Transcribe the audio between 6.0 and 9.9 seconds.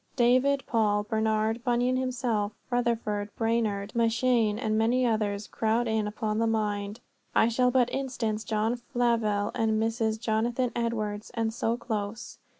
upon the mind. I shall but instance John Flavel and